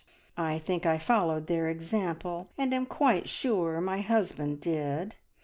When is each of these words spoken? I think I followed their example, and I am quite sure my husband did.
I 0.39 0.57
think 0.57 0.87
I 0.87 0.97
followed 0.97 1.45
their 1.45 1.69
example, 1.69 2.49
and 2.57 2.73
I 2.73 2.77
am 2.77 2.87
quite 2.87 3.29
sure 3.29 3.79
my 3.79 3.99
husband 4.01 4.59
did. 4.59 5.13